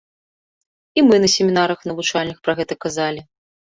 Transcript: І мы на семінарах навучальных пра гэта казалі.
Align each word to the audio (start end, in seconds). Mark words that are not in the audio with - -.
І 1.01 1.03
мы 1.09 1.15
на 1.23 1.29
семінарах 1.35 1.79
навучальных 1.91 2.37
пра 2.49 2.53
гэта 2.61 2.73
казалі. 2.87 3.21